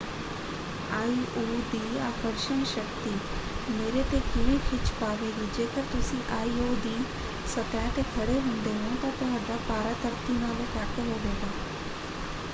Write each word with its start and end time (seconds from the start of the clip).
IO. 0.89 1.41
ਦੀ 1.63 1.97
ਆਕਰਸ਼ਣ 1.99 2.63
ਸ਼ਕਤੀ 2.65 3.11
ਮੇਰੇ 3.69 4.03
‘ਤੇ 4.05 4.21
ਕਿਵੇਂ 4.27 4.57
ਖਿੱਚ 4.61 4.91
ਪਾਵੇਗੀ? 4.93 5.45
ਜੇਕਰ 5.49 5.83
ਤੁਸੀਂ 5.87 6.21
ਆਇ.ਓ. 6.31 6.73
ਦੀ 6.77 6.95
ਸਤਹ 7.47 7.89
'ਤੇ 7.91 8.03
ਖੜੇ 8.09 8.39
ਹੁੰਦੇ 8.39 8.73
ਹੋ 8.75 8.95
ਤਾਂ 8.97 9.11
ਤੁਹਾਡਾ 9.13 9.57
ਭਾਰਾ 9.67 9.93
ਧਰਤੀ 10.01 10.35
ਨਾਲੋਂ 10.37 10.65
ਘੱਟ 10.75 10.99
ਹੋਵੇਗਾ। 11.01 11.51